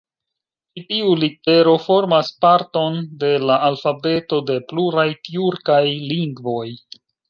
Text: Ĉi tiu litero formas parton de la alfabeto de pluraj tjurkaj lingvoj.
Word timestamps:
Ĉi 0.77 0.81
tiu 0.93 1.11
litero 1.23 1.75
formas 1.83 2.33
parton 2.47 2.99
de 3.27 3.31
la 3.47 3.61
alfabeto 3.71 4.43
de 4.51 4.59
pluraj 4.75 5.09
tjurkaj 5.31 5.83
lingvoj. 6.13 6.71